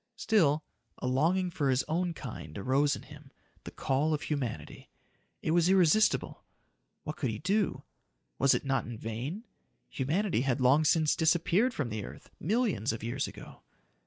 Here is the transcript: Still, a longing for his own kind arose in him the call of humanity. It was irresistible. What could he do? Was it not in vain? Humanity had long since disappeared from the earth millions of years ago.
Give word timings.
Still, 0.15 0.63
a 0.97 1.05
longing 1.05 1.51
for 1.51 1.69
his 1.69 1.83
own 1.83 2.15
kind 2.15 2.57
arose 2.57 2.95
in 2.95 3.03
him 3.03 3.31
the 3.65 3.69
call 3.69 4.15
of 4.15 4.23
humanity. 4.23 4.89
It 5.43 5.51
was 5.51 5.69
irresistible. 5.69 6.43
What 7.03 7.17
could 7.17 7.29
he 7.29 7.37
do? 7.37 7.83
Was 8.39 8.55
it 8.55 8.65
not 8.65 8.85
in 8.85 8.97
vain? 8.97 9.43
Humanity 9.89 10.41
had 10.41 10.59
long 10.59 10.85
since 10.85 11.15
disappeared 11.15 11.75
from 11.75 11.89
the 11.89 12.03
earth 12.03 12.31
millions 12.39 12.91
of 12.91 13.03
years 13.03 13.27
ago. 13.27 13.61